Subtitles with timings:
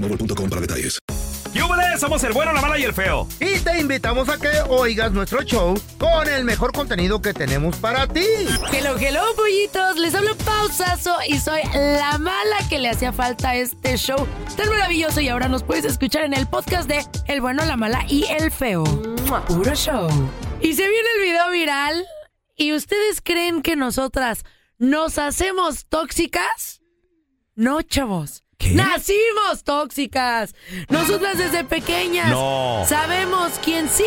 [0.00, 0.98] boostmobile.com para detalles.
[1.54, 2.00] ¡Yúbales!
[2.00, 3.26] Somos el bueno, la mala y el feo.
[3.40, 8.06] Y te invitamos a que oigas nuestro show con el mejor contenido que tenemos para
[8.06, 8.24] ti.
[8.72, 9.96] Hello, hello, pollitos.
[9.96, 14.68] Les hablo pausazo y soy la mala que le hacía falta a este show tan
[14.68, 15.20] maravilloso.
[15.20, 18.50] Y ahora nos puedes escuchar en el podcast de El bueno, la mala y el
[18.50, 18.84] feo.
[19.46, 20.08] Puro show.
[20.60, 22.06] Y se viene el video viral.
[22.56, 24.44] ¿Y ustedes creen que nosotras
[24.78, 26.82] nos hacemos tóxicas?
[27.54, 28.44] No, chavos.
[28.72, 30.54] Nacimos tóxicas.
[30.88, 32.84] Nosotras desde pequeñas No.
[32.88, 34.04] sabemos quién sí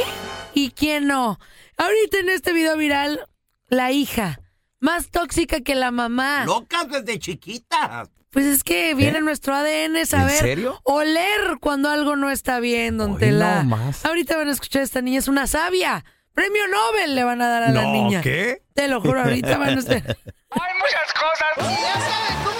[0.54, 1.40] y quién no.
[1.78, 3.28] Ahorita en este video viral,
[3.70, 4.40] la hija,
[4.80, 6.46] más tóxica que la mamá.
[6.46, 8.10] Locas desde chiquitas.
[8.30, 10.80] Pues es que viene en nuestro ADN saber serio?
[10.84, 13.64] oler cuando algo no está bien, don Hoy Tela.
[13.64, 14.06] no más.
[14.06, 16.06] Ahorita van a escuchar a esta niña, es una sabia.
[16.34, 18.22] Premio Nobel le van a dar a la No, niña.
[18.22, 18.62] ¿qué?
[18.74, 19.98] Te lo juro, ahorita van a estar.
[19.98, 21.82] Hay muchas cosas.
[21.82, 22.51] Ya sabes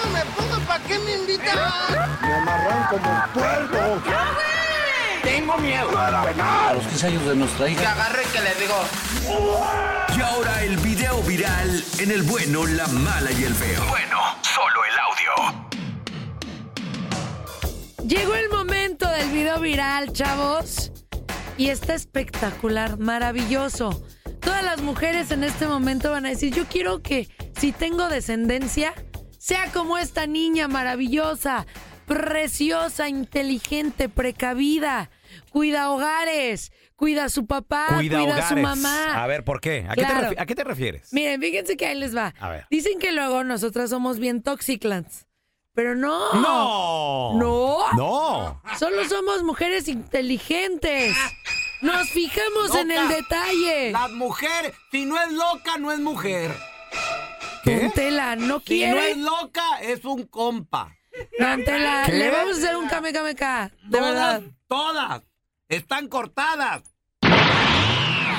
[0.86, 1.56] qué me invitan?
[2.22, 4.02] Me amarran como puerco.
[5.22, 5.96] Tengo miedo.
[5.98, 7.92] A los 15 años de nuestra Que hija.
[7.92, 8.74] agarre que le digo.
[10.16, 13.84] Y ahora el video viral en el bueno, la mala y el feo.
[13.88, 15.68] Bueno, solo el audio.
[18.06, 20.90] Llegó el momento del video viral, chavos.
[21.56, 24.02] Y está espectacular, maravilloso.
[24.40, 28.92] Todas las mujeres en este momento van a decir, yo quiero que si tengo descendencia,
[29.42, 31.66] sea como esta niña maravillosa,
[32.06, 35.10] preciosa, inteligente, precavida,
[35.50, 39.20] cuida hogares, cuida a su papá, cuida, Cuida a su mamá.
[39.20, 39.84] A ver, ¿por qué?
[39.88, 40.28] ¿A, qué te Claro.
[40.30, 41.12] refi- a qué te refieres?
[41.12, 42.32] Miren, fíjense que ahí les va.
[42.38, 42.66] A ver.
[42.70, 45.26] Dicen que luego nosotras somos bien toxiclans.
[45.74, 46.32] Pero no.
[46.34, 47.34] ¡No!
[47.36, 47.78] No.
[47.96, 48.62] ¡No!
[48.78, 51.16] Solo somos mujeres inteligentes.
[51.80, 53.90] Nos fijamos en el detalle.
[53.90, 56.52] Las mujeres, si no es loca, no es mujer.
[57.64, 58.62] Don Tela, no Si no es
[59.04, 59.16] quiere.
[59.16, 60.94] loca, es un compa.
[61.38, 62.12] Don Tela, ¿Qué?
[62.12, 64.42] le vamos a hacer un kame kame ka, De todas, verdad.
[64.68, 65.22] todas
[65.68, 66.82] están cortadas.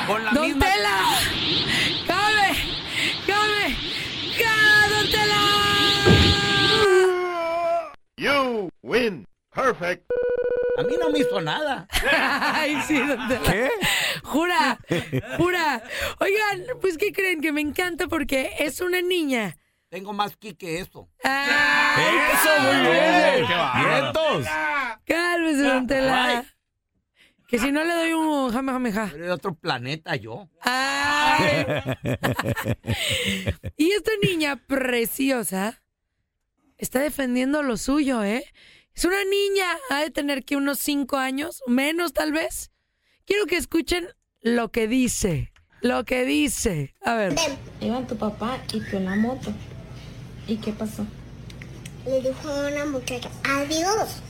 [0.07, 0.65] Con la Don misma.
[0.65, 0.99] Tela.
[2.07, 2.57] ¡Cabe!
[3.25, 3.75] ¡Cabe!
[4.37, 5.43] ¡Ca, Don Tela!
[8.17, 9.25] You win.
[9.53, 10.03] Perfect.
[10.77, 11.87] A mí no me hizo nada.
[12.11, 13.51] Ay, sí, don Tela.
[13.51, 13.69] ¿Qué?
[14.23, 14.79] Jura,
[15.37, 15.83] jura.
[16.19, 17.41] Oigan, pues, ¿qué creen?
[17.41, 19.55] Que me encanta porque es una niña.
[19.89, 21.07] Tengo más ki que eso.
[21.23, 23.45] Ay, ¡Eso, muy bien!
[23.85, 24.47] ¡Vientos!
[25.05, 26.43] Cálmese, don Tela.
[27.47, 29.09] Que si no le doy un jame jame ja.
[29.11, 30.49] Pero de otro planeta yo.
[30.61, 31.37] Ay.
[33.77, 35.83] Y esta niña preciosa
[36.77, 38.43] está defendiendo lo suyo, ¿eh?
[38.95, 42.71] Es una niña, ha de tener que unos cinco años, menos tal vez.
[43.25, 44.07] Quiero que escuchen
[44.41, 45.51] lo que dice.
[45.81, 46.93] Lo que dice.
[47.03, 47.35] A ver.
[47.81, 49.51] Iba tu papá y tú en la moto.
[50.47, 51.05] ¿Y qué pasó?
[52.05, 54.21] Le dijo a una muchacha, adiós,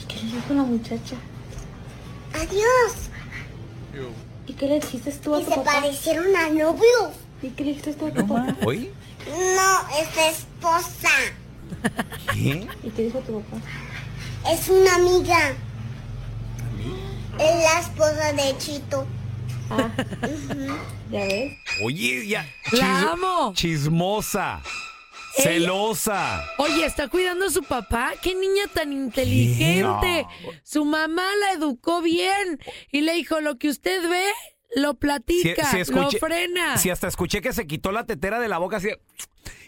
[0.00, 1.16] ¿Y qué le dijo la muchacha?
[2.34, 2.92] adiós.
[4.46, 5.72] ¿Y qué le dijiste tú a Y tu se papá?
[5.80, 7.14] parecieron a novios.
[7.42, 8.56] ¿Y qué le dijiste tú a tu papá?
[8.66, 8.90] ¿Oí?
[9.28, 11.08] No, es esposa.
[12.32, 12.66] ¿Qué?
[12.82, 13.56] ¿Y qué dijo tu papá?
[14.50, 15.50] Es una amiga.
[17.38, 19.06] Es la esposa de Chito.
[21.10, 21.52] ¿Ya ves?
[21.82, 22.46] Oye, ya.
[22.72, 23.52] La amo.
[23.54, 24.60] Chismosa.
[25.38, 26.44] Ella- Celosa.
[26.58, 28.12] Oye, ¿está cuidando a su papá?
[28.20, 30.26] ¡Qué niña tan inteligente!
[30.62, 32.60] Su mamá la educó bien
[32.90, 34.26] y le dijo, lo que usted ve,
[34.76, 36.76] lo platica, lo frena.
[36.76, 38.90] Si hasta escuché que se quitó la tetera de la boca así.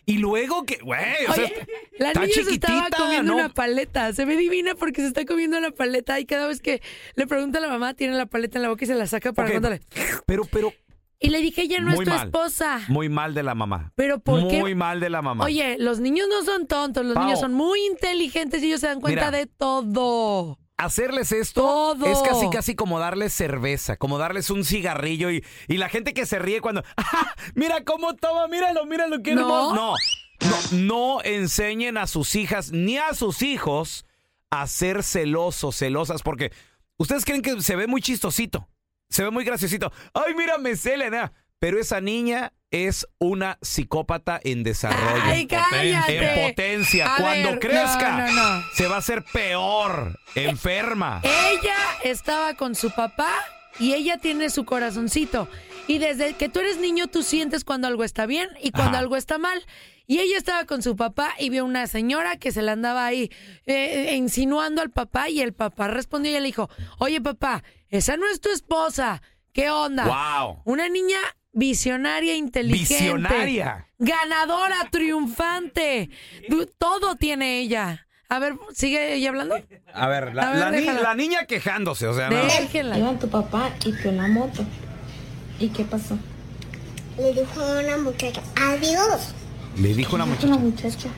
[0.07, 1.67] Y luego que, güey, o sea, Oye,
[1.99, 3.39] la está niña se estaba comiendo ¿no?
[3.39, 4.13] una paleta.
[4.13, 6.83] Se ve divina porque se está comiendo la paleta y cada vez que
[7.15, 9.33] le pregunta a la mamá, tiene la paleta en la boca y se la saca
[9.33, 9.81] para Ok, contarle.
[10.27, 10.73] Pero, pero,
[11.21, 12.27] Y le dije, ella no Muy es tu mal.
[12.27, 12.81] esposa.
[12.89, 13.93] muy mal de la mamá.
[13.95, 14.61] Pero ¿por qué?
[14.61, 15.45] Muy mal de la mamá.
[15.45, 17.25] Oye, los niños no son tontos, los Pao.
[17.25, 19.39] niños son muy inteligentes y ellos se dan cuenta Mira.
[19.39, 20.59] de todo.
[20.77, 22.07] Hacerles esto Todo.
[22.07, 26.27] es casi casi como darles cerveza, como darles un cigarrillo y, y la gente que
[26.27, 29.41] se ríe cuando, "Ah, mira cómo toma, míralo, míralo, qué No.
[29.43, 29.75] hermoso.
[29.75, 29.95] No,
[30.41, 30.79] no,
[31.17, 34.05] no enseñen a sus hijas ni a sus hijos
[34.51, 36.53] a ser celosos, celosas, porque
[36.97, 38.69] ustedes creen que se ve muy chistosito,
[39.09, 39.93] se ve muy graciosito.
[40.13, 41.33] Ay, mira, me cela, nada.
[41.65, 45.23] Pero esa niña es una psicópata en desarrollo.
[45.25, 46.43] Ay, cállate.
[46.43, 47.15] En potencia.
[47.15, 48.65] A Cuando ver, crezca, no, no, no.
[48.75, 51.23] se va a hacer peor, enferma.
[51.23, 53.33] Ella estaba con su papá
[53.81, 55.49] y ella tiene su corazoncito.
[55.87, 58.99] Y desde que tú eres niño, tú sientes cuando algo está bien y cuando Ajá.
[58.99, 59.65] algo está mal.
[60.07, 63.31] Y ella estaba con su papá y vio una señora que se le andaba ahí
[63.65, 66.69] eh, insinuando al papá y el papá respondió y le dijo,
[66.99, 69.23] oye papá, esa no es tu esposa.
[69.55, 70.05] ¿Qué onda?
[70.05, 70.61] Wow.
[70.67, 71.17] Una niña
[71.55, 72.95] visionaria, inteligente.
[72.95, 73.89] Visionaria.
[73.99, 76.11] Ganadora, triunfante.
[76.79, 78.07] Todo tiene ella.
[78.29, 79.57] A ver, ¿sigue ella hablando?
[79.93, 81.01] A ver, la, A ver, la ni- déjala.
[81.03, 82.37] la niña quejándose, o sea, no.
[82.45, 82.99] Déjela.
[82.99, 84.65] Iba tu papá y tú en la moto.
[85.61, 86.19] ¿Y qué pasó?
[87.17, 89.35] Le dijo a una muchacha, adiós,
[89.77, 91.09] Le dijo una Una muchacha.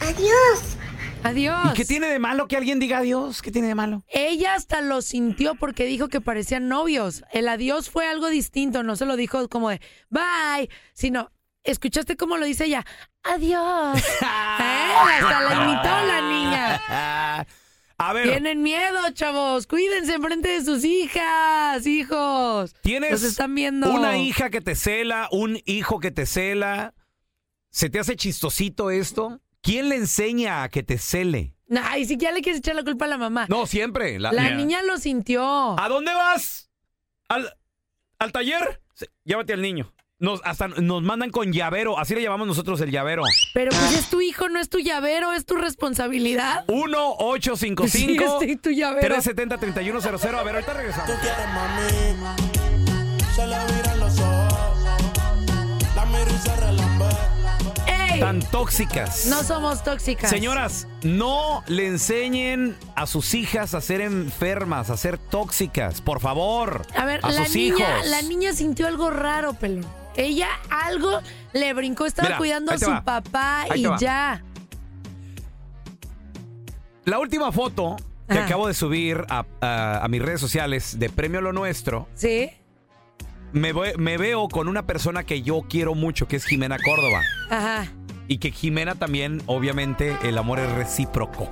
[0.00, 0.77] adiós.
[1.24, 1.58] Adiós.
[1.72, 3.42] ¿Y qué tiene de malo que alguien diga adiós?
[3.42, 4.02] ¿Qué tiene de malo?
[4.08, 7.24] Ella hasta lo sintió porque dijo que parecían novios.
[7.32, 9.80] El adiós fue algo distinto, no se lo dijo como de
[10.10, 11.30] bye, sino,
[11.64, 12.84] ¿escuchaste cómo lo dice ella?
[13.24, 13.98] Adiós.
[14.22, 14.22] ¿Eh?
[14.22, 17.46] Hasta la imitó la niña.
[18.00, 19.66] A ver, Tienen miedo, chavos.
[19.66, 22.72] Cuídense enfrente de sus hijas, hijos.
[22.80, 23.90] tienes Los están viendo.
[23.92, 26.94] una hija que te cela, un hijo que te cela.
[27.70, 29.40] ¿Se te hace chistosito esto?
[29.68, 31.54] ¿Quién le enseña a que te cele?
[31.82, 33.44] Ay, si ya le quieres echar la culpa a la mamá.
[33.50, 34.18] No, siempre.
[34.18, 35.78] La, la niña lo sintió.
[35.78, 36.70] ¿A dónde vas?
[37.28, 37.54] ¿Al,
[38.18, 38.80] al taller?
[38.94, 39.92] Sí, Llévate al niño.
[40.20, 41.98] Nos, hasta nos mandan con llavero.
[41.98, 43.24] Así le llamamos nosotros el llavero.
[43.52, 46.64] Pero pues es tu hijo, no es tu llavero, es tu responsabilidad.
[46.68, 47.88] 1-855.
[47.90, 48.16] Sí,
[48.52, 49.16] es tu llavero.
[49.16, 50.34] 370-3100.
[50.34, 51.10] A ver, ahorita regresamos.
[53.36, 53.67] Se le viran
[58.20, 59.26] Tan tóxicas.
[59.26, 60.28] No somos tóxicas.
[60.30, 66.86] Señoras, no le enseñen a sus hijas a ser enfermas, a ser tóxicas, por favor.
[66.96, 68.06] A ver, a la sus niña, hijos.
[68.10, 69.86] la niña sintió algo raro, pelón.
[70.16, 71.20] Ella algo
[71.52, 73.04] le brincó, estaba Mira, cuidando a su va.
[73.04, 74.42] papá Ahí y ya.
[77.04, 77.96] La última foto
[78.28, 78.46] que Ajá.
[78.46, 82.50] acabo de subir a, a- a mis redes sociales de Premio Lo Nuestro, ¿Sí?
[83.52, 87.22] me, voy- me veo con una persona que yo quiero mucho, que es Jimena Córdoba.
[87.48, 87.86] Ajá.
[88.28, 91.48] Y que Jimena también, obviamente, el amor es recíproco.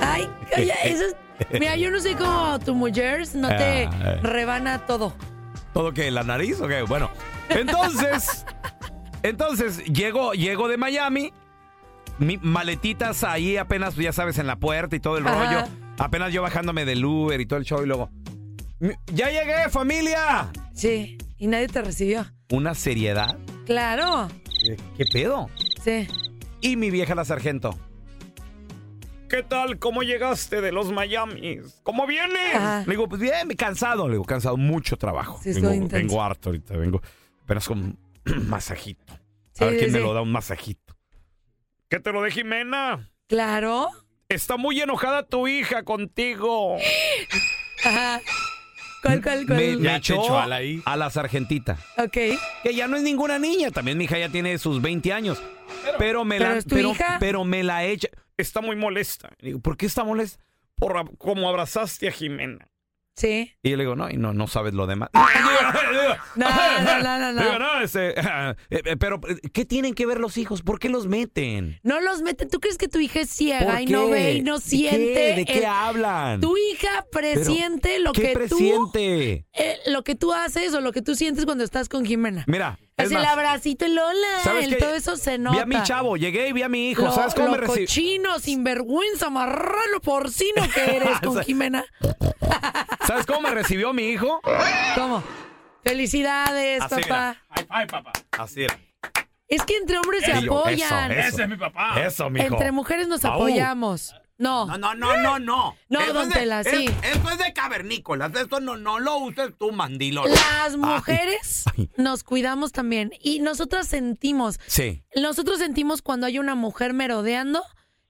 [0.00, 1.16] Ay, oye, eso es...
[1.58, 4.18] Mira, yo no sé cómo tu mujer no te Ah.
[4.22, 5.14] rebana todo.
[5.72, 6.60] ¿Todo que ¿La nariz?
[6.60, 7.10] Ok, bueno.
[7.48, 8.44] Entonces,
[9.22, 11.32] entonces, llego, llego de Miami,
[12.18, 15.44] mi, maletitas ahí apenas, ya sabes, en la puerta y todo el Ajá.
[15.62, 15.72] rollo.
[15.98, 18.10] Apenas yo bajándome del Uber y todo el show y luego,
[18.80, 20.48] "Mi- ¡ya llegué, familia!
[20.74, 22.26] Sí, y nadie te recibió.
[22.50, 23.36] Una seriedad.
[23.66, 24.28] Claro.
[24.62, 25.48] ¿Qué, qué pedo?
[25.82, 26.06] Sí.
[26.60, 27.78] Y mi vieja la sargento.
[29.28, 29.78] ¿Qué tal?
[29.78, 31.58] ¿Cómo llegaste de los Miami?
[31.82, 32.54] ¿Cómo vienes?
[32.54, 32.80] Ajá.
[32.86, 34.06] Le digo, pues bien, cansado.
[34.08, 35.38] Le digo, cansado, mucho trabajo.
[35.42, 35.96] Sí, vengo, intenso.
[35.96, 37.02] vengo harto ahorita, vengo
[37.42, 37.98] apenas con un
[38.48, 39.12] masajito.
[39.52, 40.96] Sí, A ver quién sí, me lo da un masajito.
[41.90, 43.10] ¿Qué te lo de Jimena?
[43.26, 43.88] Claro.
[44.30, 46.76] Está muy enojada tu hija contigo.
[47.84, 48.20] Ajá.
[49.02, 49.58] ¿Cuál, cuál, cuál?
[49.58, 50.82] Me, me echó echó a la ahí.
[50.84, 51.78] a la sargentita.
[51.96, 52.12] Ok.
[52.62, 53.70] Que ya no es ninguna niña.
[53.70, 55.40] También mi hija ya tiene sus 20 años.
[55.98, 57.16] Pero, me ¿Pero la es tu pero, hija?
[57.20, 58.08] pero me la echa.
[58.36, 59.30] Está muy molesta.
[59.38, 60.42] Le digo, ¿por qué está molesta?
[60.74, 62.68] Por ab- como abrazaste a Jimena.
[63.16, 63.52] Sí.
[63.62, 65.10] Y yo le digo, no, y no, no sabes lo demás.
[66.36, 67.42] No, no, no, no, no.
[67.42, 69.20] Digo, no, este, eh, eh, pero,
[69.52, 70.62] ¿qué tienen que ver los hijos?
[70.62, 71.78] ¿Por qué los meten?
[71.82, 72.48] No los meten.
[72.48, 74.68] ¿Tú crees que tu hija es ciega ¿Por y no ve y no ¿De qué?
[74.68, 75.34] siente?
[75.36, 76.40] ¿De qué el- hablan?
[76.40, 79.46] Tu hija presiente lo ¿Qué que tú presiente?
[79.52, 82.44] eh, lo que tú haces o lo que tú sientes cuando estás con Jimena.
[82.46, 85.56] Mira, es el más, abracito, el hola, ¿sabes el todo eso se nota.
[85.56, 87.02] vi a mi chavo, llegué y vi a mi hijo.
[87.02, 87.86] Lo, ¿Sabes cómo lo me recibió?
[87.86, 91.84] cochino, sinvergüenza, marrano, porcino que eres con Jimena.
[93.06, 94.40] ¿Sabes cómo me recibió mi hijo?
[94.94, 95.22] ¿Cómo?
[95.88, 97.36] Felicidades, Así papá.
[97.48, 98.12] Ay, ay, papá.
[98.32, 98.78] Así era.
[99.48, 101.10] Es que entre hombres se yo, apoyan.
[101.12, 102.00] eso, Ese es mi papá.
[102.02, 102.46] Eso, mijo.
[102.46, 104.14] Entre mujeres nos apoyamos.
[104.36, 104.66] No.
[104.66, 105.76] No, no, no, no, no.
[105.88, 106.88] No, Eso don es de- Tela, es- sí.
[107.02, 108.32] Eso es de cavernícolas.
[108.36, 110.30] Eso no, no lo uses tú, mandilón.
[110.30, 111.64] Las mujeres
[111.96, 115.02] nos cuidamos también y nosotras sentimos, Sí.
[115.16, 117.64] nosotros sentimos cuando hay una mujer merodeando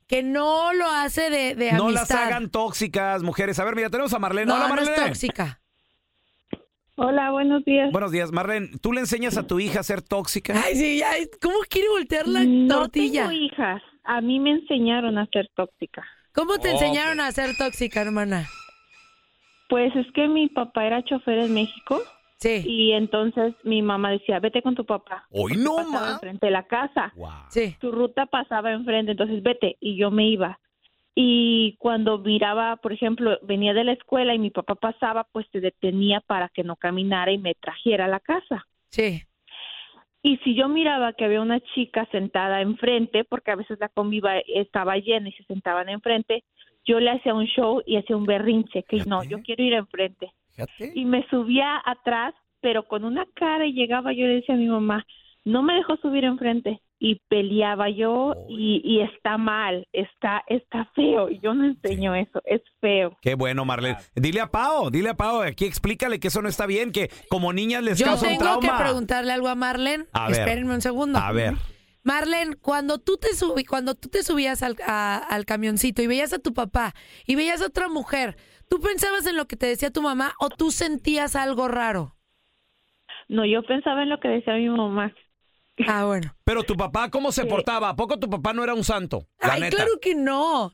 [0.06, 2.24] que no lo hace de, de No las amistad.
[2.28, 3.58] hagan tóxicas, mujeres.
[3.58, 4.46] A ver, mira, tenemos a Marlene.
[4.46, 5.08] No, Hola, no es Marlene.
[5.08, 5.60] tóxica.
[7.00, 7.92] Hola, buenos días.
[7.92, 8.70] Buenos días, Marlene.
[8.82, 10.54] ¿Tú le enseñas a tu hija a ser tóxica?
[10.64, 13.28] Ay, sí, ay, ¿cómo quiere voltear la no tortilla?
[13.28, 13.80] tengo hijas.
[14.02, 16.04] A mí me enseñaron a ser tóxica.
[16.34, 18.46] ¿Cómo te Oh, enseñaron a ser tóxica, hermana?
[19.68, 22.02] Pues es que mi papá era chofer en México.
[22.38, 22.62] Sí.
[22.66, 25.26] Y entonces mi mamá decía, vete con tu papá.
[25.30, 27.12] Hoy no, Pasaba enfrente de la casa.
[27.48, 27.76] Sí.
[27.80, 29.76] Su ruta pasaba enfrente, entonces vete.
[29.80, 30.58] Y yo me iba.
[31.20, 35.58] Y cuando miraba, por ejemplo, venía de la escuela y mi papá pasaba, pues se
[35.58, 38.64] detenía para que no caminara y me trajera a la casa.
[38.90, 39.24] Sí.
[40.22, 44.38] Y si yo miraba que había una chica sentada enfrente, porque a veces la conviva
[44.46, 46.44] estaba llena y se sentaban enfrente,
[46.86, 50.30] yo le hacía un show y hacía un berrinche, que no, yo quiero ir enfrente.
[50.94, 54.58] Y me subía atrás, pero con una cara y llegaba yo y le decía a
[54.58, 55.04] mi mamá,
[55.44, 56.80] no me dejó subir enfrente.
[57.00, 61.30] Y peleaba yo y, y está mal, está, está feo.
[61.30, 63.16] Y yo no enseño eso, es feo.
[63.22, 63.98] Qué bueno, Marlene.
[64.16, 67.52] Dile a Pao, dile a Pao, aquí explícale que eso no está bien, que como
[67.52, 68.82] niñas les Yo causa un tengo que trauma.
[68.84, 70.06] preguntarle algo a Marlene.
[70.12, 70.40] A ver.
[70.40, 71.18] Espérenme un segundo.
[71.20, 71.54] A ver.
[72.02, 76.32] Marlene, cuando tú te subí, cuando tú te subías al, a- al camioncito y veías
[76.32, 76.94] a tu papá
[77.26, 78.36] y veías a otra mujer,
[78.68, 82.16] ¿tú pensabas en lo que te decía tu mamá o tú sentías algo raro?
[83.28, 85.12] No, yo pensaba en lo que decía mi mamá.
[85.88, 86.32] Ah, bueno.
[86.44, 87.90] Pero tu papá, ¿cómo se portaba?
[87.90, 89.26] ¿A poco tu papá no era un santo?
[89.40, 89.76] La Ay, neta.
[89.76, 90.72] claro que no.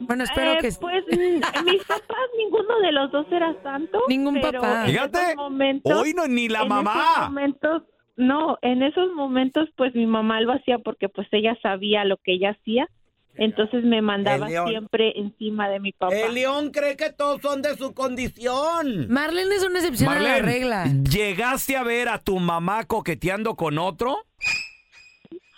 [0.00, 4.00] Bueno, espero Eh, que Pues mm, mis papás, ninguno de los dos era santo.
[4.08, 4.82] Ningún pero papá.
[4.84, 7.04] en Fíjate, esos momentos- hoy no ni la en mamá.
[7.12, 7.82] esos momentos,
[8.16, 12.34] no, en esos momentos, pues mi mamá lo hacía porque pues ella sabía lo que
[12.34, 12.88] ella hacía.
[13.36, 16.14] Entonces me mandaba siempre encima de mi papá.
[16.14, 19.08] El león cree que todos son de su condición.
[19.08, 20.84] Marlene es una excepción a la regla.
[21.10, 24.18] ¿llegaste a ver a tu mamá coqueteando con otro?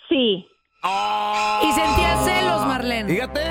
[0.09, 0.47] Sí.
[1.63, 3.11] Y sentía celos, Marlene.
[3.11, 3.41] Fíjate,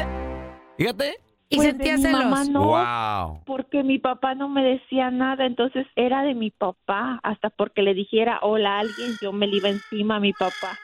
[0.79, 1.17] fíjate.
[1.51, 2.25] Y Pues sentía celos.
[2.25, 3.43] mamá no, Wow.
[3.45, 7.93] porque mi papá no me decía nada, entonces era de mi papá, hasta porque le
[7.95, 10.79] dijera hola a alguien, yo me le iba encima a mi papá.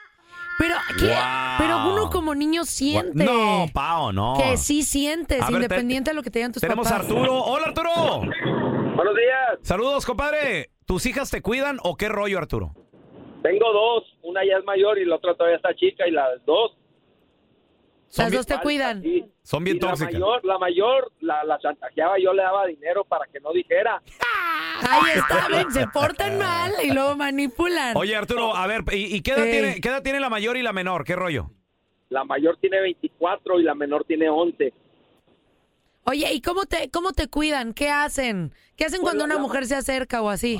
[0.59, 1.05] Pero, ¿qué?
[1.07, 1.15] Wow.
[1.57, 3.23] Pero uno como niño siente.
[3.23, 4.35] No, Pao, no.
[4.37, 7.09] Que sí sientes, te- independiente de lo que te digan tus Tenemos a papás.
[7.09, 7.33] Arturo.
[7.43, 7.89] Hola, Arturo.
[8.19, 9.59] Buenos días.
[9.63, 10.69] Saludos, compadre.
[10.85, 12.73] ¿Tus hijas te cuidan o qué rollo, Arturo?
[13.41, 16.77] Tengo dos, una ya es mayor y la otra todavía está chica y las dos.
[18.17, 19.01] Las dos te cuidan.
[19.01, 19.23] Sí.
[19.41, 20.13] Son bien Y la tóxicas.
[20.13, 24.01] mayor, la mayor la, la chantajeaba, yo le daba dinero para que no dijera.
[24.89, 27.95] Ahí está, ven, se portan mal y luego manipulan.
[27.95, 30.61] Oye, Arturo, a ver, ¿y, y qué, edad tiene, qué edad tiene la mayor y
[30.61, 31.03] la menor?
[31.03, 31.51] ¿Qué rollo?
[32.09, 34.73] La mayor tiene 24 y la menor tiene 11.
[36.03, 37.73] Oye, ¿y cómo te, cómo te cuidan?
[37.73, 38.53] ¿Qué hacen?
[38.75, 40.59] ¿Qué hacen cuando una mujer se acerca o así?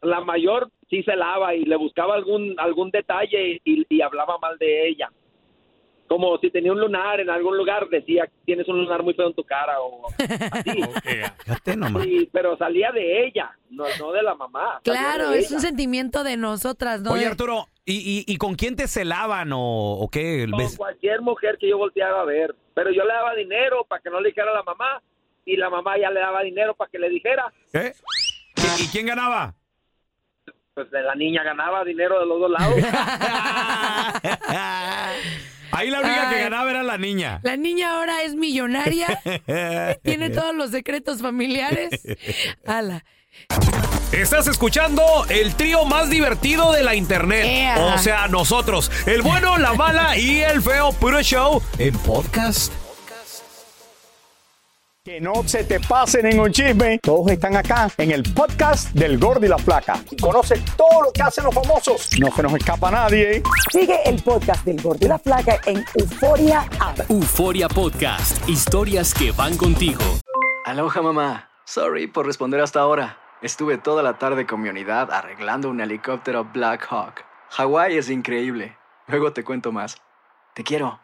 [0.00, 4.58] La mayor sí se lava y le buscaba algún algún detalle y, y hablaba mal
[4.58, 5.10] de ella.
[6.06, 9.34] Como si tenía un lunar en algún lugar, decía, tienes un lunar muy feo en
[9.34, 10.02] tu cara o
[10.52, 10.70] así.
[11.44, 12.04] Fíjate nomás.
[12.04, 14.80] Sí, pero salía de ella, no, no de la mamá.
[14.84, 15.56] Claro, es ella.
[15.56, 17.12] un sentimiento de nosotras, ¿no?
[17.12, 20.46] Oye, De- Arturo, ¿y, y, y con quién te celaban o, o qué?
[20.50, 20.76] Con ¿Ves?
[20.76, 22.54] cualquier mujer que yo volteaba a ver.
[22.74, 25.00] Pero yo le daba dinero para que no le dijera a la mamá
[25.46, 27.50] y la mamá ya le daba dinero para que le dijera.
[27.72, 27.92] ¿Eh?
[28.78, 29.54] ¿Y, y quién ganaba?
[30.74, 32.74] Pues de la niña ganaba dinero de los dos lados.
[35.74, 37.40] Ahí la única que ganaba era la niña.
[37.42, 39.20] La niña ahora es millonaria,
[40.02, 42.00] tiene todos los secretos familiares.
[42.66, 43.04] Ala.
[44.12, 47.76] Estás escuchando el trío más divertido de la internet.
[47.78, 52.72] O sea, nosotros, el bueno, la mala y el feo puro show en podcast.
[55.06, 56.98] Que no se te pase ningún chisme.
[57.02, 60.02] Todos están acá en el podcast del Gordi y la Flaca.
[60.10, 62.08] Y conoce todo lo que hacen los famosos.
[62.18, 63.42] No se nos escapa nadie.
[63.70, 67.00] Sigue el podcast del Gordo y la Flaca en Euforia App.
[67.10, 70.00] Euforia Podcast, historias que van contigo.
[70.64, 71.50] Aloha mamá.
[71.66, 73.18] Sorry por responder hasta ahora.
[73.42, 77.26] Estuve toda la tarde con mi unidad arreglando un helicóptero Black Hawk.
[77.50, 78.78] Hawái es increíble.
[79.08, 79.98] Luego te cuento más.
[80.54, 81.03] Te quiero.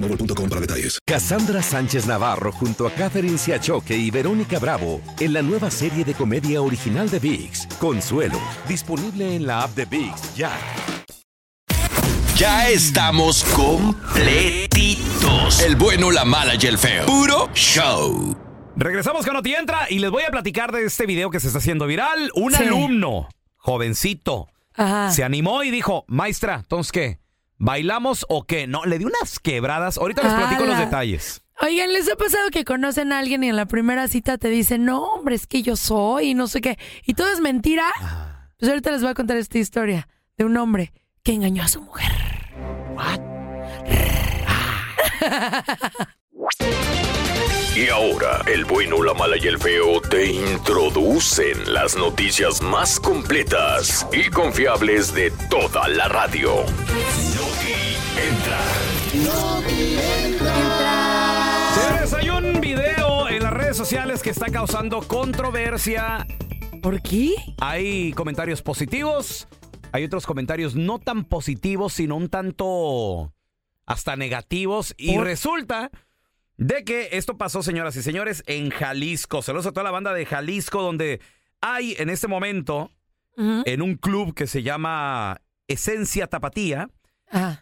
[0.00, 0.98] boostmobile.com para detalles.
[1.06, 6.14] Cassandra Sánchez Navarro junto a Catherine Siachoque y Verónica Bravo en la nueva serie de
[6.14, 8.38] comedia original de VIX, Consuelo,
[8.68, 10.52] disponible en la app de VIX ya.
[12.36, 15.60] Ya estamos completitos.
[15.60, 17.04] El bueno, la mala y el feo.
[17.06, 18.36] Puro show.
[18.76, 21.58] Regresamos con Noti Entra y les voy a platicar de este video que se está
[21.58, 22.30] haciendo viral.
[22.34, 22.62] Un Sí.
[22.62, 25.10] alumno, jovencito, Ajá.
[25.10, 27.18] se animó y dijo, maestra, entonces qué,
[27.58, 28.66] ¿bailamos o qué?
[28.66, 29.98] No, le di unas quebradas.
[29.98, 31.42] Ahorita les platico los detalles.
[31.60, 34.84] Oigan, ¿les ha pasado que conocen a alguien y en la primera cita te dicen,
[34.84, 36.78] no, hombre, es que yo soy y no sé qué?
[37.04, 37.90] Y todo es mentira.
[38.58, 41.82] Pues ahorita les voy a contar esta historia de un hombre que engañó a su
[41.82, 42.12] mujer.
[47.78, 54.04] Y ahora, el bueno, la mala y el feo te introducen las noticias más completas
[54.12, 56.64] y confiables de toda la radio.
[61.72, 66.26] Señores, hay un video en las redes sociales que está causando controversia.
[66.82, 67.36] ¿Por qué?
[67.60, 69.46] Hay comentarios positivos,
[69.92, 73.32] hay otros comentarios no tan positivos, sino un tanto
[73.86, 74.96] hasta negativos.
[74.98, 75.26] Y ¿Por?
[75.26, 75.92] resulta
[76.58, 79.40] de que esto pasó, señoras y señores, en Jalisco.
[79.42, 81.20] Saludos a toda la banda de Jalisco, donde
[81.60, 82.92] hay en este momento,
[83.36, 86.90] en un club que se llama Esencia Tapatía,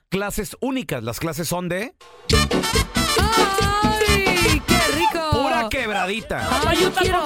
[0.09, 1.03] clases únicas.
[1.05, 1.95] Las clases son de
[3.21, 5.31] ¡Ay, qué rico!
[5.31, 6.49] pura quebradita.
[6.67, 7.23] ¡Ay, yo quiero!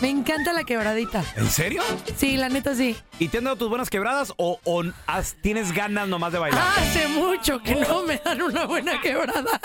[0.00, 1.24] Me encanta la quebradita.
[1.36, 1.82] ¿En serio?
[2.16, 2.96] Sí, la neta sí.
[3.18, 6.62] ¿Y te han dado tus buenas quebradas o, o has- tienes ganas nomás de bailar?
[6.78, 9.60] Hace mucho que no me dan una buena quebrada.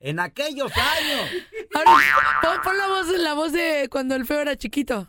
[0.00, 1.30] En aquellos años.
[1.74, 1.90] Ahora,
[2.42, 5.08] pon, pon la voz, la voz de cuando el feo era chiquito.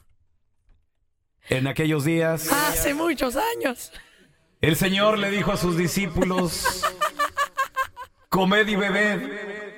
[1.50, 3.94] En aquellos días, Hace muchos años.
[4.60, 6.84] el Señor le dijo a sus discípulos,
[8.30, 9.22] comed y bebed.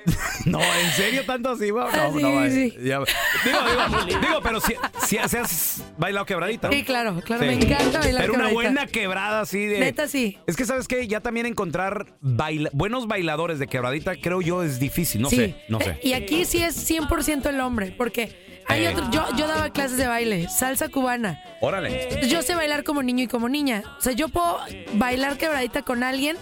[0.46, 1.90] No, ¿en serio tanto así, va?
[1.94, 2.74] No, Ah, sí, no, va, sí.
[2.82, 3.00] ya.
[3.44, 3.58] Digo,
[4.06, 4.72] digo, digo, pero si,
[5.06, 6.70] si, si has bailado quebradita.
[6.70, 7.48] Sí, claro, claro, Sí.
[7.48, 8.54] me encanta bailar Pero una quebradita.
[8.54, 9.80] buena quebrada así de...
[9.80, 10.38] Neta sí.
[10.46, 11.06] Es que, ¿sabes qué?
[11.06, 15.20] Ya también encontrar baila- buenos bailadores de quebradita, creo yo, es difícil.
[15.20, 15.36] No Sí.
[15.36, 15.98] sé, no sé.
[16.02, 18.88] Y aquí sí es 100% el hombre, porque hay Eh.
[18.88, 21.38] otro, yo, yo daba clases de baile, salsa cubana.
[21.60, 22.26] Órale.
[22.26, 23.82] Yo sé bailar como niño y como niña.
[23.98, 24.58] O sea, yo puedo
[24.94, 26.38] bailar quebradita con alguien,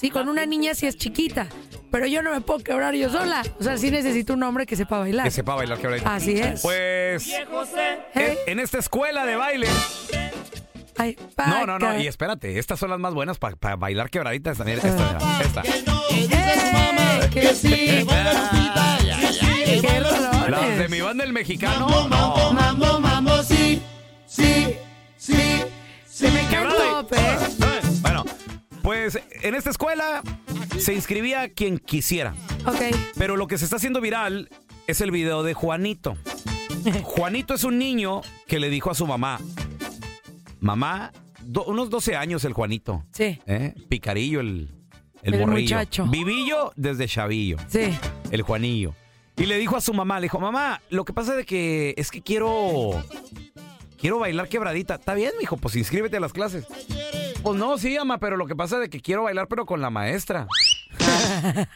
[0.00, 1.46] sí, con una niña si es chiquita.
[1.90, 3.42] Pero yo no me puedo quebrar yo sola.
[3.58, 5.24] O sea, sí necesito un hombre que sepa bailar.
[5.24, 6.14] Que sepa bailar quebradita.
[6.14, 6.62] Así es.
[6.62, 7.28] Pues...
[8.14, 9.66] En, en esta escuela de baile...
[10.96, 14.50] Ay, No, no, no, y espérate, estas son las más buenas para bailar quebradita.
[14.50, 15.62] Esta, mira, esta, esta.
[17.30, 18.06] que sí.
[19.80, 20.50] Qué rolones.
[20.50, 22.08] Las de mi banda el mexicano.
[22.08, 22.52] No.
[22.52, 23.80] Mambo, mambo, sí,
[24.26, 24.76] sí,
[25.16, 25.62] sí.
[26.06, 26.66] Se me cae ¿eh?
[27.08, 27.79] Bueno,
[28.90, 30.20] pues en esta escuela
[30.76, 32.34] se inscribía quien quisiera.
[32.66, 32.80] Ok.
[33.16, 34.48] Pero lo que se está haciendo viral
[34.88, 36.16] es el video de Juanito.
[37.04, 39.38] Juanito es un niño que le dijo a su mamá,
[40.58, 43.04] mamá, do- unos 12 años el Juanito.
[43.12, 43.38] Sí.
[43.46, 43.74] ¿eh?
[43.88, 44.70] Picarillo el,
[45.22, 45.76] el, El morrillo.
[45.76, 46.06] muchacho.
[46.08, 47.58] Vivillo desde chavillo.
[47.68, 47.96] Sí.
[48.32, 48.96] El Juanillo.
[49.36, 51.94] Y le dijo a su mamá, le dijo, mamá, lo que pasa es de que
[51.96, 53.00] es que quiero
[53.98, 54.96] quiero bailar quebradita.
[54.96, 56.66] Está bien, mijo, pues inscríbete a las clases.
[57.42, 59.80] Pues no, sí, mamá, pero lo que pasa es de que quiero bailar pero con
[59.80, 60.46] la maestra.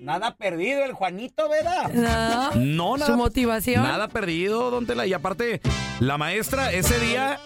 [0.00, 1.90] Nada perdido el Juanito, ¿verdad?
[1.92, 2.50] No.
[2.54, 3.10] No, nada.
[3.10, 3.82] Su motivación.
[3.82, 5.06] Nada perdido, don Tela.
[5.06, 5.60] Y aparte,
[6.00, 7.40] la maestra ese día,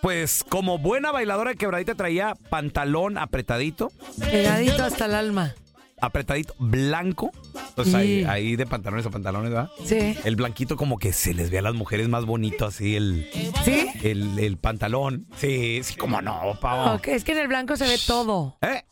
[0.00, 5.54] pues como buena bailadora de quebradita traía pantalón apretadito, Pegadito hasta el alma.
[6.00, 7.30] Apretadito blanco.
[7.68, 9.70] Entonces ahí, de pantalones a pantalones, ¿verdad?
[9.84, 10.16] Sí.
[10.24, 13.28] El blanquito como que se les ve a las mujeres más bonito así el,
[13.64, 13.88] ¿Sí?
[14.02, 15.26] el, el pantalón.
[15.36, 16.94] Sí, sí, como no, pavo.
[16.94, 18.56] Ok, es que en el blanco se ve todo.
[18.62, 18.84] ¿Eh?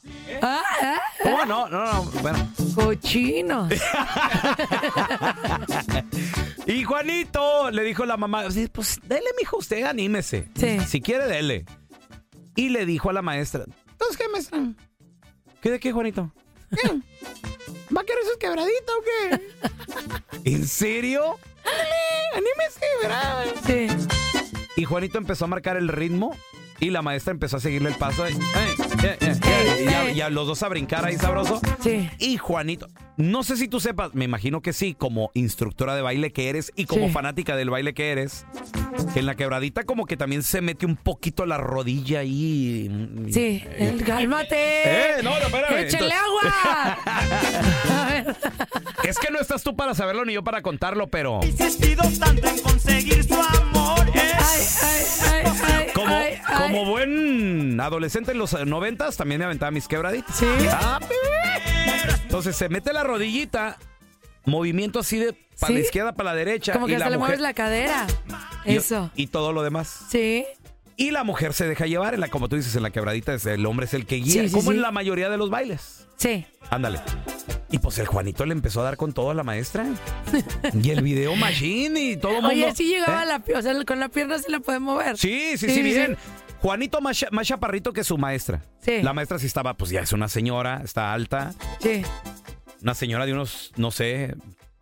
[0.43, 1.69] Ah, ah, ¿Cómo no?
[1.69, 2.53] No, no, bueno.
[2.75, 3.69] Cochino.
[6.69, 10.49] Y Juanito le dijo la mamá, pues dele, mijo, usted anímese.
[10.55, 10.79] Sí.
[10.81, 11.65] Si quiere, dele.
[12.57, 14.75] Y le dijo a la maestra, ¿entonces qué, maestra?
[15.63, 16.31] ¿Qué de qué, Juanito?
[16.71, 16.89] ¿Qué?
[17.95, 20.51] ¿Va a querer sus quebraditas o qué?
[20.53, 21.39] ¿En serio?
[21.65, 21.95] Ándale,
[22.35, 23.47] anímese, ¿verdad?
[23.67, 23.89] Sí.
[24.77, 26.37] Y Juanito empezó a marcar el ritmo
[26.81, 28.25] Y la maestra empezó a seguirle el paso.
[28.27, 28.33] eh,
[29.03, 31.61] eh, eh, eh, y, a, y a los dos a brincar ahí sabroso.
[31.83, 32.09] Sí.
[32.19, 32.87] Y Juanito,
[33.17, 36.73] no sé si tú sepas, me imagino que sí, como instructora de baile que eres
[36.77, 37.13] y como Sí.
[37.13, 38.47] fanática del baile que eres,
[39.13, 42.89] que en la quebradita como que también se mete un poquito la rodilla ahí.
[43.33, 44.55] Sí, el- cálmate.
[45.19, 45.79] Eh, no, no, espérame.
[45.87, 46.99] ¡Échale agua!
[47.91, 48.37] A ver.
[49.03, 52.59] Es que no estás tú para saberlo ni yo para contarlo, pero Insistido tanto en
[52.61, 53.99] conseguir su amor.
[54.15, 56.68] Es como, ay, ay.
[56.71, 60.37] Como buen adolescente en los noventas también me aventaba mis quebraditas.
[60.37, 60.47] Sí.
[60.71, 61.01] Ah,
[62.23, 63.79] Entonces se mete la rodillita,
[64.45, 66.73] movimiento así de para la izquierda, para la derecha.
[66.75, 68.07] Como y que la se le mujer- mueves la cadera.
[68.65, 69.11] y- Eso.
[69.17, 70.07] Y, todo lo demás.
[70.11, 70.45] Sí.
[70.97, 73.67] Y la mujer se deja llevar, en la, como tú dices, en la quebradita el
[73.67, 76.07] hombre es el que guía, Sí, sí, como en la mayoría de los bailes.
[76.17, 76.45] Sí.
[76.71, 77.01] Ándale.
[77.71, 79.87] Y pues el Juanito le empezó a dar con todo a la maestra.
[80.83, 82.49] y el video machine y todo el mundo.
[82.49, 83.27] Oye, sí llegaba ¿Eh?
[83.27, 85.17] la pierna, o sea, con la pierna sí la puede mover.
[85.19, 86.17] Sí, sí, sí, bien.
[86.61, 88.63] Juanito más, cha- más chaparrito que su maestra.
[88.81, 89.03] Sí.
[89.03, 91.53] La maestra sí estaba, pues ya es una señora, está alta.
[91.81, 92.03] Sí.
[92.83, 94.35] Una señora de unos, no sé,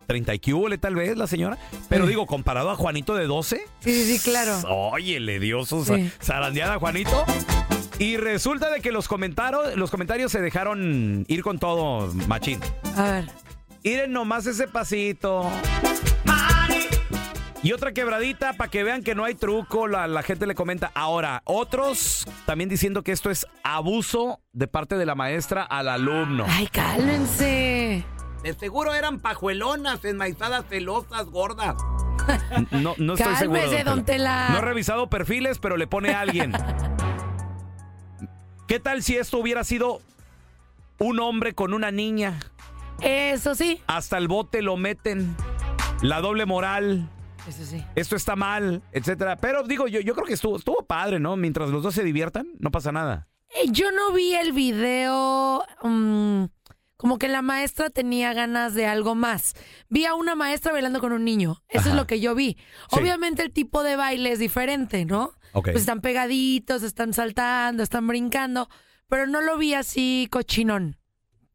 [0.07, 1.57] 30 y cúbole tal vez la señora.
[1.89, 3.57] Pero digo, comparado a Juanito de 12.
[3.79, 4.59] Sí, sí, sí, claro.
[4.69, 6.11] Oye, le dio su Sí.
[6.21, 7.25] zarandeada a Juanito.
[7.99, 12.59] Y resulta de que los comentarios, los comentarios se dejaron ir con todo, machín.
[12.95, 13.25] A ver.
[13.83, 15.49] Miren nomás ese pasito.
[17.63, 20.91] Y otra quebradita para que vean que no hay truco, la, la gente le comenta.
[20.93, 26.45] Ahora, otros también diciendo que esto es abuso de parte de la maestra al alumno.
[26.47, 28.05] Ay, cálmense.
[28.43, 31.75] De seguro eran pajuelonas, enmaizadas, celosas, gordas.
[32.71, 33.61] No, no estoy seguro.
[33.61, 34.49] Cálmese, don Tela.
[34.51, 36.51] No he revisado perfiles, pero le pone a alguien.
[38.67, 40.01] ¿Qué tal si esto hubiera sido
[40.99, 42.39] un hombre con una niña?
[43.01, 43.81] Eso sí.
[43.87, 45.35] Hasta el bote lo meten.
[46.01, 47.09] La doble moral.
[47.47, 47.83] Eso sí.
[47.95, 49.37] Esto está mal, etcétera.
[49.37, 51.37] Pero digo, yo, yo creo que estuvo, estuvo padre, ¿no?
[51.37, 53.27] Mientras los dos se diviertan, no pasa nada.
[53.49, 56.45] Eh, Yo no vi el video mm,
[56.97, 59.53] como que la maestra tenía ganas de algo más.
[59.89, 61.61] Vi a una maestra bailando con un niño.
[61.69, 61.89] Eso Ajá.
[61.91, 62.57] es lo que yo vi.
[62.89, 62.99] Sí.
[62.99, 65.31] Obviamente el tipo de baile es diferente, ¿no?
[65.53, 65.65] Ok.
[65.71, 68.67] Pues están pegaditos, están saltando, están brincando,
[69.07, 70.97] pero no lo vi así cochinón.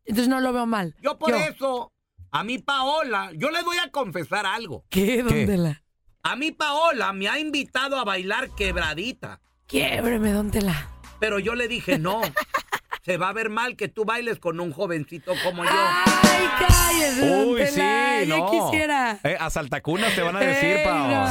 [0.04, 0.96] Entonces no lo veo mal.
[1.02, 1.91] Yo por eso,
[2.32, 4.84] a mi Paola, yo les voy a confesar algo.
[4.88, 5.22] ¿Qué?
[5.22, 5.82] ¿Dónde la?
[6.22, 9.40] A mi Paola me ha invitado a bailar quebradita.
[9.66, 10.88] Quiebreme, ¿dónde la?
[11.20, 12.20] Pero yo le dije, no.
[13.04, 15.70] Se va a ver mal que tú bailes con un jovencito como yo.
[15.72, 18.48] ¡Ay, cállese, Uy, sí, no.
[18.50, 19.18] quisiera.
[19.24, 21.08] Eh, a saltacunas te van a decir, Ey, Pao.
[21.08, 21.26] no.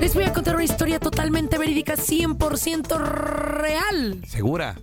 [0.00, 4.20] Les voy a contar una historia totalmente verídica, 100% real.
[4.26, 4.74] ¿Segura?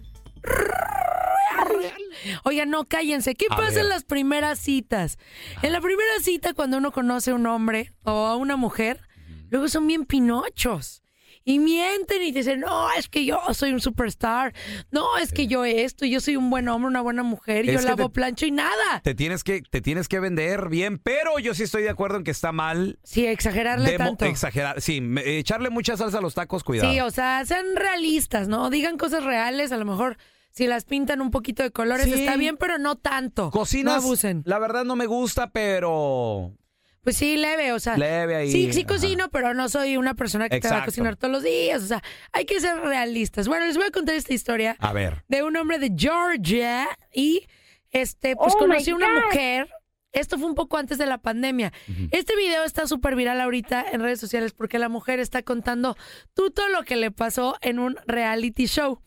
[2.44, 3.36] Oigan, no, cállense.
[3.36, 3.80] ¿Qué A pasa ver.
[3.84, 5.18] en las primeras citas?
[5.62, 9.02] En la primera cita, cuando uno conoce a un hombre o a una mujer,
[9.50, 11.04] luego son bien pinochos.
[11.46, 14.54] Y mienten y dicen, no, es que yo soy un superstar.
[14.92, 17.88] No, es que yo esto, yo soy un buen hombre, una buena mujer, Es yo
[17.88, 19.02] lavo te- plancho y nada.
[19.04, 22.24] Te tienes, que, te tienes que vender bien, pero yo sí estoy de acuerdo en
[22.24, 23.00] que está mal.
[23.04, 24.26] Sí, exagerarle demo- tanto.
[24.26, 26.92] Exagerar, sí, echarle mucha salsa a los tacos, cuidado.
[26.92, 28.70] Sí, o sea, sean realistas, ¿no?
[28.70, 30.18] Digan cosas reales, a lo mejor
[30.52, 32.14] si las pintan un poquito de colores Sí.
[32.14, 33.52] está bien, pero no tanto.
[33.52, 34.44] Cocinas, No abusen.
[34.46, 36.54] la verdad no me gusta, pero
[37.02, 37.98] Pues sí, leve, o sea.
[37.98, 38.90] Leve ahí, Sí, sí ajá.
[38.90, 40.92] cocino, pero no soy una persona que te va a Exacto.
[40.92, 41.82] cocinar todos los días.
[41.82, 43.48] O sea, hay que ser realistas.
[43.48, 45.24] Bueno, les voy a contar esta historia a ver.
[45.30, 47.48] de un hombre de Georgia y
[47.92, 49.24] este, pues Oh, conocí a una God.
[49.26, 49.70] mujer.
[50.12, 51.72] Esto fue un poco antes de la pandemia.
[52.12, 55.96] Este video está súper viral ahorita en redes sociales porque la mujer está contando
[56.34, 59.02] todo lo que le pasó en un reality show.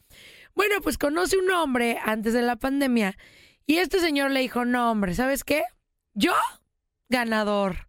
[0.55, 3.17] Bueno, pues conoce un hombre antes de la pandemia
[3.67, 5.63] y este señor le dijo, no hombre, ¿sabes qué?
[6.15, 6.33] Yo,
[7.09, 7.89] ganador.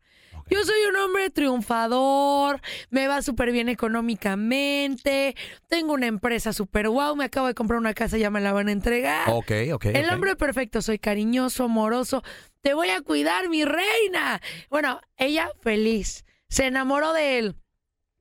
[0.50, 5.36] Yo soy un hombre triunfador, me va súper bien económicamente,
[5.68, 8.68] tengo una empresa súper guau, me acabo de comprar una casa, ya me la van
[8.68, 9.30] a entregar.
[9.30, 9.86] Ok, ok.
[9.86, 12.24] El hombre perfecto, soy cariñoso, amoroso,
[12.62, 14.42] te voy a cuidar, mi reina.
[14.70, 17.56] Bueno, ella feliz, se enamoró de él,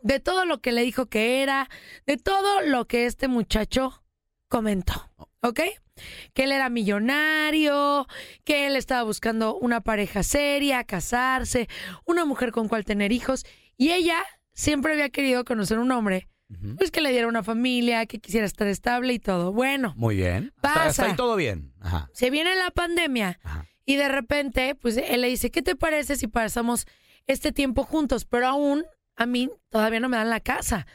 [0.00, 1.68] de todo lo que le dijo que era,
[2.07, 4.02] de todo lo que este muchacho
[4.53, 5.11] comentó,
[5.41, 5.61] ¿ok?
[6.35, 8.07] Que él era millonario,
[8.45, 11.71] que él estaba buscando una pareja seria, casarse,
[12.05, 13.47] una mujer con cual tener hijos,
[13.79, 16.29] y ella siempre había querido conocer un hombre,
[16.77, 19.55] pues que le diera una familia, que quisiera estar estable y todo.
[19.55, 20.53] Bueno, Muy bien.
[20.61, 20.88] Pasa.
[20.88, 21.73] está ahí todo bien.
[21.81, 22.11] Ajá.
[22.12, 23.41] se viene la pandemia
[23.87, 26.87] y de repente, pues él le dice, ¿qué te parece si pasamos
[27.27, 28.27] este tiempo juntos?
[28.27, 28.85] Pero aún
[29.17, 30.87] a mí todavía no me dan la casa.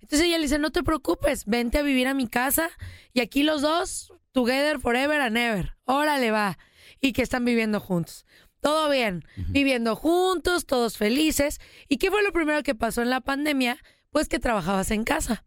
[0.00, 2.70] Entonces ella le dice, no te preocupes, vente a vivir a mi casa
[3.12, 5.76] y aquí los dos, together forever and ever.
[5.84, 6.58] Órale, va.
[7.00, 8.24] Y que están viviendo juntos.
[8.60, 11.60] todo bien, viviendo juntos, todos felices.
[11.88, 13.78] ¿Y qué fue lo primero que pasó en la pandemia?
[14.10, 15.44] Pues que trabajabas en casa.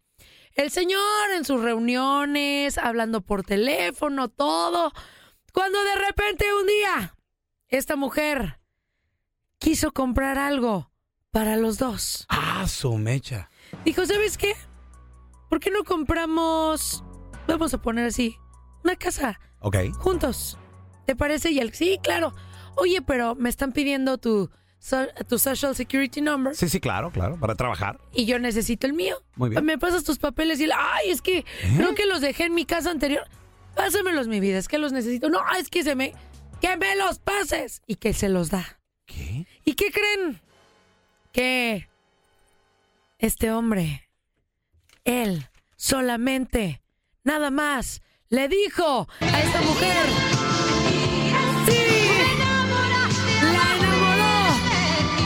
[0.54, 4.92] El señor en sus reuniones, hablando por teléfono, todo.
[5.54, 7.16] Cuando de repente un día,
[7.68, 8.60] esta mujer
[9.58, 10.92] quiso comprar algo
[11.32, 12.26] para los dos.
[12.30, 13.50] Ah, su mecha.
[13.86, 14.54] Dijo, ¿sabes qué?
[15.50, 17.04] ¿Por qué no compramos,
[17.48, 18.36] vamos a poner así,
[18.84, 19.78] una casa Ok.
[19.98, 20.58] juntos?
[21.06, 21.52] ¿Te parece?
[21.52, 22.34] Y él, sí, claro.
[22.76, 27.38] Oye, pero me están pidiendo tu, so- tu Social Security Number Sí, sí, claro, claro.
[27.40, 28.00] Para trabajar.
[28.14, 29.18] y yo necesito el mío.
[29.36, 29.60] Muy bien.
[29.64, 29.66] ¿Eh?
[29.66, 31.46] Me pasas tus papeles y él, ay, es que
[31.78, 33.24] creo que los dejé en mi casa anterior.
[33.76, 35.30] Pásamelos, mi vida, es que los necesito.
[35.30, 36.14] No, es que se me...
[36.62, 37.82] ¡Que me los pases!
[37.88, 38.80] Y que se los da.
[39.06, 39.48] ¿Qué?
[39.64, 40.42] ¿Y qué creen?
[41.32, 41.88] Que
[43.20, 44.10] este hombre,
[45.04, 46.82] él, solamente,
[47.24, 50.06] nada más, le dijo a esta mujer...
[51.68, 51.78] ¡Sí!
[53.42, 54.56] ¡La enamoró!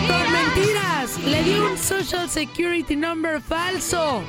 [0.07, 1.19] ¡Con mentiras!
[1.19, 4.23] Le dio un Social Security Number falso.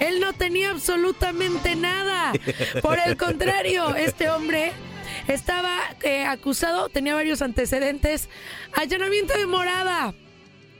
[0.00, 2.32] Él no tenía absolutamente nada.
[2.80, 4.72] Por el contrario, este hombre
[5.28, 8.30] estaba eh, acusado, tenía varios antecedentes,
[8.72, 10.14] allanamiento de morada,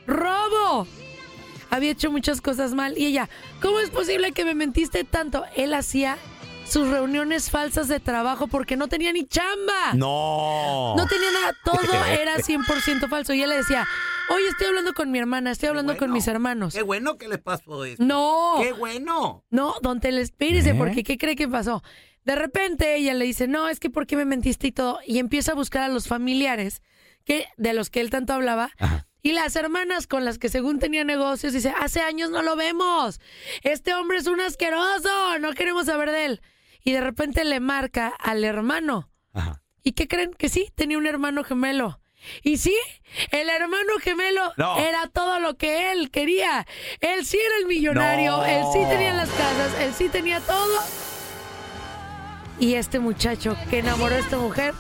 [0.07, 0.87] robo.
[1.71, 2.97] Había hecho muchas cosas mal.
[2.97, 3.29] Y ella,
[3.61, 5.45] ¿cómo es posible que me mentiste tanto?
[5.57, 6.17] Él hacía
[6.67, 9.95] sus reuniones falsas de trabajo porque no tenía ni chamba.
[9.95, 10.95] No.
[10.97, 13.33] No tenía nada, todo era 100% falso.
[13.33, 13.87] Y él le decía,
[14.31, 16.75] oye, estoy hablando con mi hermana, estoy hablando con mis hermanos.
[16.75, 18.03] Qué bueno que le pasó eso.
[18.03, 18.57] No.
[18.61, 19.45] Qué bueno.
[19.51, 20.75] No, don Tele, espérese, ¿Eh?
[20.75, 21.83] porque ¿qué cree que pasó?
[22.25, 24.99] De repente ella le dice, no, es que ¿por qué me mentiste y todo?
[25.07, 26.83] Y empieza a buscar a los familiares
[27.25, 28.73] que, de los que él tanto hablaba.
[29.27, 33.21] Y las hermanas con las que según tenía negocios, dice, hace años no lo vemos.
[33.63, 36.43] Este hombre es un asqueroso, no queremos saber de él.
[36.85, 39.11] Y de repente le marca al hermano.
[39.83, 40.33] ¿Y qué creen?
[40.33, 41.99] Que sí, tenía un hermano gemelo.
[42.45, 42.77] Y sí,
[43.33, 44.79] el hermano gemelo No.
[44.79, 46.65] era todo lo que él quería.
[47.01, 48.45] Él sí era el millonario, No.
[48.45, 50.79] él sí tenía las casas, él sí tenía todo.
[52.61, 54.73] Y este muchacho que enamoró a esta mujer,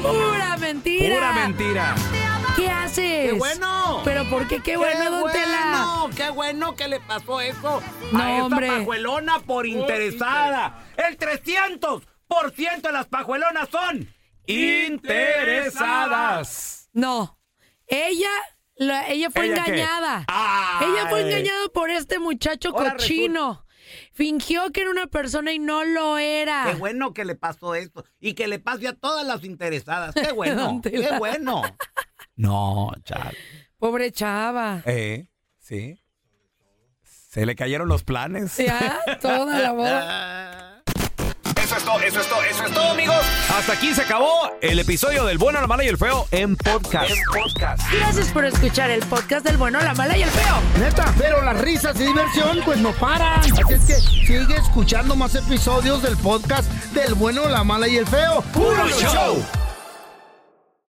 [0.00, 1.14] pura mentira.
[1.16, 1.94] Pura mentira.
[2.60, 3.30] ¿Qué haces?
[3.30, 4.02] ¡Qué bueno!
[4.04, 5.60] ¿Pero por qué qué bueno, don Tela?
[5.72, 6.10] bueno!
[6.16, 8.66] ¡Qué bueno que le pasó eso No, a esta hombre.
[8.68, 10.84] pajuelona por interesada!
[10.96, 14.06] ¡El 300% de las pajuelonas son
[14.46, 16.88] interesadas!
[16.92, 17.38] No.
[17.86, 18.28] Ella,
[18.76, 19.70] la- ella fue ¿Ella qué?
[19.72, 20.26] engañada.
[20.80, 23.64] Ella fue engañada por este muchacho Ahora cochino.
[24.12, 26.64] Fingió que era una persona y no lo era.
[26.70, 28.04] ¡Qué bueno que le pasó esto!
[28.20, 30.14] Y que le pase a todas las interesadas.
[30.14, 30.62] ¡Qué bueno!
[30.66, 31.62] Don ¡Qué bueno!
[32.40, 33.36] No, chal.
[33.78, 34.80] Pobre chava.
[34.86, 35.26] Eh,
[35.58, 36.02] sí.
[37.04, 38.56] Se le cayeron los planes.
[38.56, 40.82] Ya, toda la boda.
[41.62, 43.24] Eso es todo, eso es todo, eso es todo, amigos.
[43.56, 47.12] Hasta aquí se acabó el episodio del bueno, la mala y el feo en podcast.
[47.92, 50.56] Gracias por escuchar el podcast del bueno, la mala y el feo.
[50.80, 53.38] Neta, pero las risas y diversión pues no paran.
[53.38, 58.06] Así es que sigue escuchando más episodios del podcast del bueno, la mala y el
[58.06, 58.42] feo.
[58.52, 59.59] ¡Puro show!